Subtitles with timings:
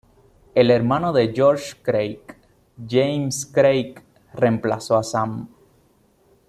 [0.55, 2.21] El hermano de George Craig,
[2.89, 3.93] James Craig,
[4.33, 5.47] reemplazó a Sam.